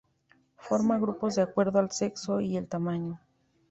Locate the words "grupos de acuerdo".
0.97-1.77